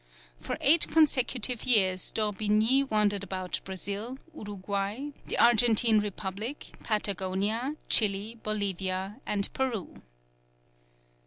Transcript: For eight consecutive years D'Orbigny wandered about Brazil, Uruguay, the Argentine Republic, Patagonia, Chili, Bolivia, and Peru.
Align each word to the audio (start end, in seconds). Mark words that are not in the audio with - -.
For 0.39 0.57
eight 0.61 0.87
consecutive 0.87 1.63
years 1.63 2.09
D'Orbigny 2.09 2.83
wandered 2.85 3.23
about 3.23 3.59
Brazil, 3.63 4.17
Uruguay, 4.33 5.11
the 5.27 5.37
Argentine 5.37 5.99
Republic, 5.99 6.75
Patagonia, 6.79 7.75
Chili, 7.87 8.39
Bolivia, 8.43 9.21
and 9.27 9.53
Peru. 9.53 10.01